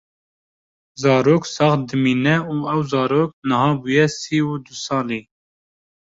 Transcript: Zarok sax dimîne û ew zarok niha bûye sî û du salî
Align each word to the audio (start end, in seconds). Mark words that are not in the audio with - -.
Zarok 1.01 1.43
sax 1.55 1.77
dimîne 1.89 2.37
û 2.51 2.53
ew 2.73 2.81
zarok 2.91 3.31
niha 3.49 3.71
bûye 3.81 4.07
sî 4.19 4.37
û 4.51 4.53
du 4.65 4.73
salî 4.85 5.21